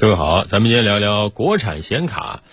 [0.00, 2.44] 各位好，咱们今天聊聊国产显卡。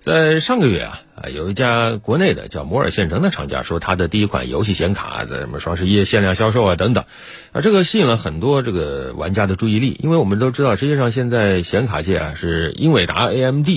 [0.00, 7.04] 在上个月啊，啊有一家国内的叫摩尔线程的厂家说，他的第一款游戏显卡在什么双十一限量销售啊等等，
[7.52, 13.68] 啊这个吸引了很多这个玩家的注意力，因为我们都知道，实际上现在显卡界啊是英伟达、AMD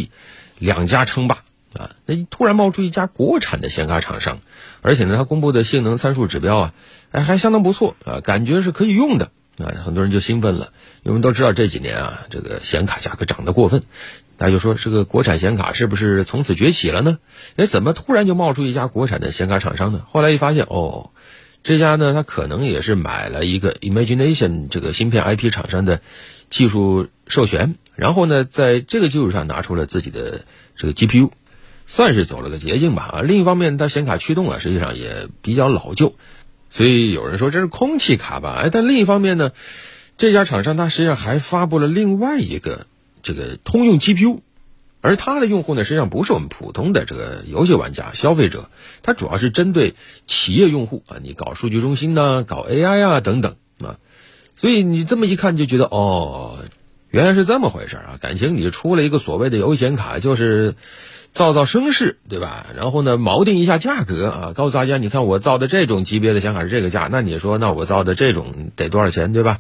[0.58, 1.44] 两家称霸
[1.78, 4.40] 啊，那突然冒出一家国产的显卡厂商，
[4.82, 6.74] 而且呢，它公布的性能参数指标啊，
[7.12, 9.30] 哎还相当不错啊，感觉是可以用的。
[9.58, 10.72] 啊，很多人就兴奋了，
[11.04, 13.84] 因为都知道这几年啊，这个显卡价格涨得过分，
[14.38, 17.20] 大家就说这个国产显卡是不是从此崛起了呢？
[17.58, 20.04] 哎，怎么突然就冒出一家国产的显卡厂商呢？
[20.08, 21.12] 后来一发现，哦，
[21.64, 26.02] 这家呢，他可能也是买了一个 Imagination 这个芯片 IP 厂商的
[26.50, 30.46] 技术授权，然后呢，在这个基础上拿出了自己的
[30.76, 31.30] 这个 GPU，
[31.86, 33.04] 算是走了个捷径吧。
[33.14, 36.16] 啊，另一方面，它显卡驱动啊，实际上也比较老旧。
[36.72, 38.62] 所以有人说这是空气卡吧？
[38.64, 39.52] 哎，但另一方面呢，
[40.18, 42.88] 这家厂商它实际上还发布了另外一个
[43.22, 44.40] 这个通用 GPU，
[45.02, 48.70] 而它的用户呢，实际上不是我们普通的这个游戏玩家、消费者，
[49.04, 54.00] 它主要是针对企业用户啊，你搞数据中心呢、搞 AI 啊等等啊，
[54.56, 56.60] 所以你这么一看就觉得哦，
[57.12, 58.18] 原来是这么回事啊！
[58.20, 60.76] 感情你出了一个所谓的游戏显卡，就是。
[61.34, 62.66] 造造声势，对吧？
[62.76, 69.60] 然后呢，锚定一下价格啊，告诉大家，你看我造的这种级别的显卡是这个价，那你说，那我造的这种得多少钱，对吧？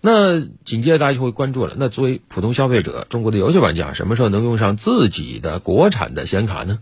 [0.00, 6.80] 那紧接着大家就会关注了，那作为普通消费者，中国的游戏玩家，什么时候能用上自己的国产的显卡呢？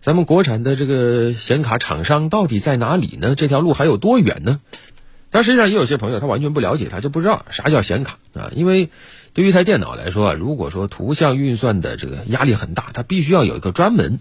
[0.00, 3.34] 咱们国产的这个显卡厂商到底在哪里呢？
[3.34, 4.60] 这条路还有多远呢？
[5.36, 8.88] 但实际上也有些朋友他完全不了解，他就不知道啥叫显卡啊，因为。
[9.34, 14.18] 对于一台电脑来说啊，如果说图像运算的这个压力很大，它必须要有一个专门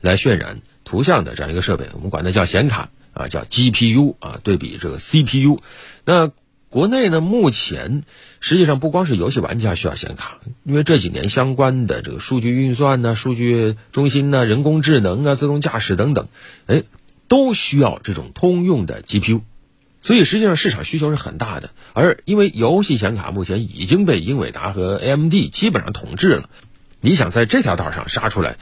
[0.00, 4.40] 来渲染图像的这样一个设备，我们管它叫显卡啊，叫 GPU 啊。
[4.42, 5.60] 对比这个 CPU，
[6.06, 6.30] 那
[6.70, 8.04] 国内呢，目前
[8.40, 16.28] 实际上不光是游戏玩家需要显卡，因为这几年相关的这个数据运算呢、数据中心呢、人工智能啊、自动驾驶等等，
[16.64, 16.84] 哎，
[17.28, 19.42] 都需要这种通用的 GPU。
[20.04, 26.50] 所以实际上市场需求是很大的，而因为游戏显卡目前已经被英伟达和 AMD 基本上统治了，
[27.00, 28.58] 你想在这条道上杀出来，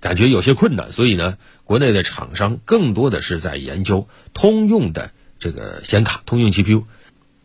[0.00, 0.92] 感觉有些困难。
[0.92, 6.84] 所以呢，国内的厂商更多的是在研究通用的这个显卡，通用 GPU，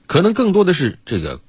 [0.08, 1.40] 可能更多的是这个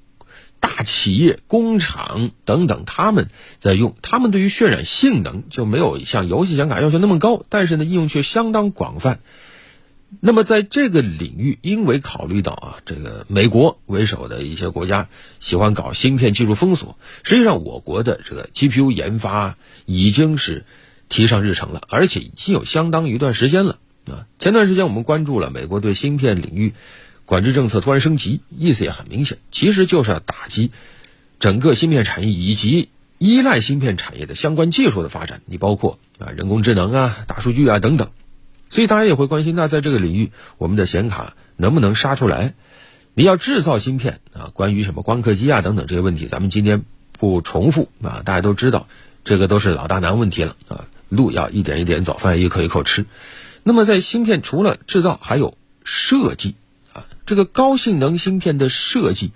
[0.61, 3.27] 大企业、工厂等等他们
[3.57, 9.19] 在用，他们对于渲染性能就没有像游戏显卡要求那么高，但是呢，应用却相当广泛。
[10.21, 15.07] 那么在这个领域，因为考虑到啊，这个美国为首的一些国家
[15.39, 19.55] 喜欢搞芯片技术封锁，实际上我国的这个 GPU 研发
[19.85, 20.65] 已经是
[21.07, 24.25] 提上日程了，而且已经有相当一段时间了啊。
[24.39, 26.73] 前段时间我们关注了美国对芯片领域
[27.25, 30.71] 管制政策突然升级，意思也很明显，其实就是要打击
[31.39, 32.89] 整个芯片产业以及
[33.19, 38.09] 依赖芯片产业的相关技术的发展，你包括啊人工智能啊、大数据啊等等。
[38.69, 42.53] 所以大家也会关心，那在这个领域，我们的显卡能不能杀出来？
[43.15, 48.87] 你要制造芯片啊，关于什么光刻机啊等等这些问题，咱们今天不重复啊，大家都知道，
[49.25, 50.85] 这个都是老大难问题了啊。
[51.09, 53.05] 路要一点一点走，饭一口一口吃。
[53.63, 56.53] 那么在芯片除了制造，还有设计
[56.93, 59.31] 啊，这个高性能芯片的设计，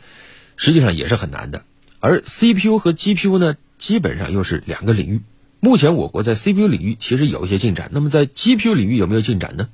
[0.55, 1.63] 实际上也是很难的。
[1.99, 5.21] 而 CPU 和 GPU 呢，基本上又是两个领域。
[5.63, 9.69] 目前我国在 CPU 领域其实有一些进展，那么在 GPU 领域有没有进展呢？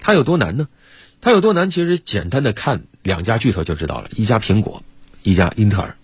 [0.00, 0.66] 它有多难呢？
[1.20, 1.70] 它有多难？
[1.70, 4.82] 其实简单的看两家巨头就知道了，一家苹果，
[5.22, 5.96] 一家英特尔。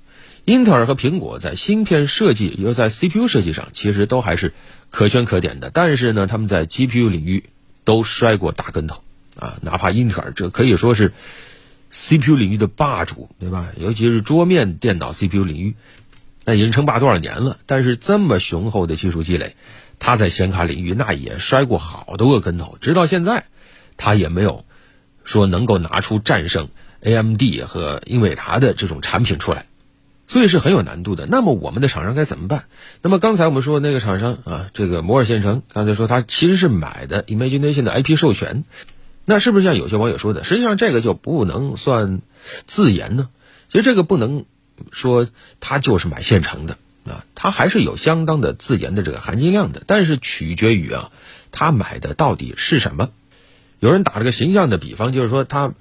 [0.45, 4.55] 英特尔和苹果在芯片设计，又在 CPU 设计上，其实都还是
[4.91, 5.69] 可圈可点的。
[5.71, 7.43] 但是呢，他们在 GPU 领域
[7.83, 9.03] 都摔过大跟头
[9.35, 9.59] 啊！
[9.63, 11.13] 哪怕英特尔，这可以说是
[11.91, 13.73] CPU 领域的霸主，对吧？
[13.77, 15.75] 尤其是桌面电脑 CPU 领域。
[16.45, 17.59] 那已经称霸多少年了？
[17.67, 19.57] 但是这么雄厚的技术积累，
[19.99, 23.47] 他在显卡领域那也摔过好多个跟头，直到现在，
[23.97, 24.65] 他也没有
[25.25, 26.69] 说能够拿出战胜
[27.01, 29.67] AMD 和英伟达的这种产品出来，
[30.27, 31.27] 所以是很有难度的。
[31.27, 32.65] 那么我们的厂商该怎么办？
[33.01, 38.65] 那么刚才我们说那个厂商啊，这个摩尔线程，刚才说他其实是买的 Imagination 的 IP 授权，
[39.25, 42.21] 那是不是像有些网友说的，实际上这个就不能算
[42.67, 43.31] 自研呢？
[43.71, 44.45] 其实这个不能。
[44.91, 45.29] 说
[45.61, 51.11] 他就是买现成的啊，他还是有相当的自研的这个含金量的，但是取决于啊，
[51.53, 53.11] 他买的到底是什么？
[53.81, 55.75] 有人打了个形象的比方，就是说他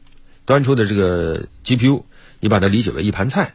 [0.45, 2.04] 端出的这个 GPU，
[2.40, 3.54] 你把它理解为一盘菜。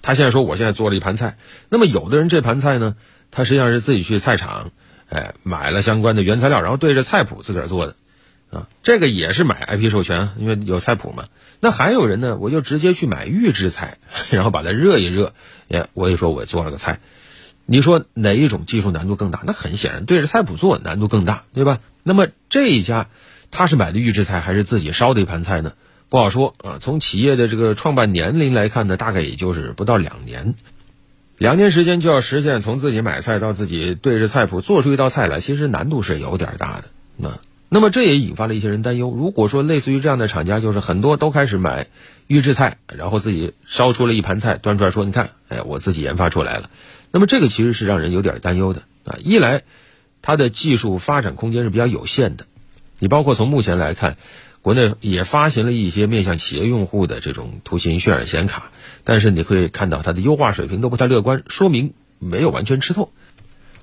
[0.00, 1.36] 他现在说我现在做了一盘菜，
[1.68, 2.94] 那么有的人这盘菜呢，
[3.32, 4.70] 他实际上是自己去菜场，
[5.08, 7.96] 哎，买了相关的原材料，然后对着菜谱自个儿做的。
[8.50, 11.24] 啊，这个也是买 IP 授权，因为有菜谱嘛。
[11.60, 13.98] 那还有人呢，我就直接去买预制菜，
[14.30, 15.34] 然后把它热一热，
[15.66, 17.00] 也我也说我做了个菜。
[17.66, 19.42] 你说哪一种技术难度更大？
[19.44, 21.80] 那很显然对着菜谱做难度更大，对吧？
[22.02, 23.08] 那么这一家
[23.50, 25.72] 他是买的预制菜还是自己烧的一盘菜呢？
[26.08, 26.78] 不好说啊。
[26.80, 30.54] 从企业的这个创办年龄来看呢，大概也就是不到两年，
[31.36, 36.84] 两年时间就要实现从自己买菜到自己对着菜谱做出一道菜来，其实难度是有点大的。
[37.18, 37.38] 那。
[37.70, 39.10] 那么这也引发了一些人担忧。
[39.14, 41.88] 如果说类似于这样的厂家，就是很多都开始买
[42.26, 46.70] 预制菜，然后自己烧出了一盘菜端出来说：“你看，哎，我自己研发出来了。”
[47.12, 49.18] 那么这个其实是让人有点担忧的啊。
[49.22, 49.64] 一来，
[50.22, 52.46] 它的技术发展空间是比较有限的。
[52.98, 54.16] 你包括从目前来看，
[54.62, 58.70] 国内也发行了一些面向企业用户的这种图形渲染显卡，
[59.04, 63.12] 但是你可以看到它的优化水平都不太乐观，说明没有完全吃透。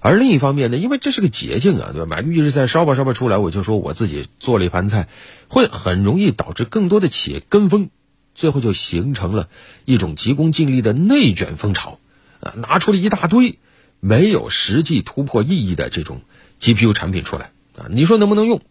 [0.08, 2.06] 而另一方面呢，因为这是个捷径啊，对吧？
[2.06, 5.08] 买个预制菜烧吧烧吧出来，我就说我自己做了一盘菜，
[5.48, 7.90] 会很容易导致更多的企业跟风，
[8.36, 9.50] 最后就形成了
[9.84, 11.98] 一种急功近利的内卷风潮，
[12.40, 13.58] 啊，拿出了一大堆
[14.00, 16.22] 没有实际突破意义的这种
[16.60, 18.62] GPU 产品出来啊，你说能不能用？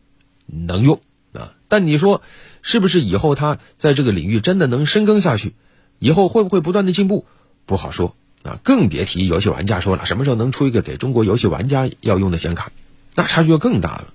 [0.46, 1.00] 能用
[1.32, 2.22] 啊，但你说
[2.62, 5.56] 是不是以后它在这个领域真的能深耕下去？
[5.98, 7.26] 以后会不会不断的进步？
[7.66, 8.14] 不好说。
[8.44, 12.70] 啊，更别提游戏玩家说了，什么时候能出一个给中国游戏玩家要用的显卡，
[13.14, 14.08] 那差距就更大了。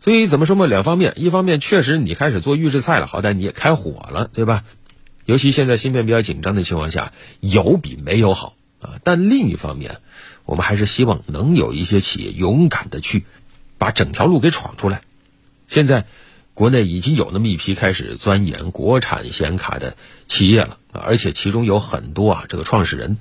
[0.00, 4.64] 所以怎么说嘛，两方面，一方面确实你开始做预制菜了，好歹你也开火了，对吧？
[5.26, 9.00] 尤其现在芯片比较紧张的情况下，有比没有好啊。
[9.04, 10.00] 但另一方面，
[10.44, 13.24] 我们还是希望能有一些企业勇敢的去
[13.76, 15.02] 把整条路给闯出来。
[15.66, 16.06] 现在
[16.54, 19.96] 国内已经有那么一批开始钻研国产显卡的
[20.26, 23.18] 企业了，而且其中有很多啊，这个创始人。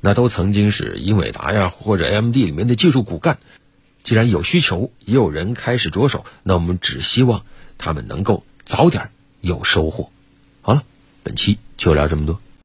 [0.00, 3.38] 那都曾经是英伟达呀或者 AMD 里面的技术骨干，
[4.02, 7.44] 既然有需求，也有人开始着手，那我们只希望
[7.76, 9.10] 他们能够早点
[9.40, 10.10] 有收获。
[10.62, 10.84] 好了，
[11.22, 12.40] 本期就聊这么多。